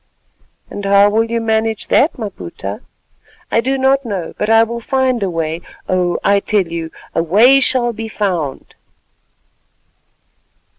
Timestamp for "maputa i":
2.17-3.61